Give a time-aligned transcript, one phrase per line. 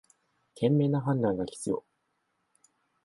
[0.55, 1.83] 賢明な判断が必要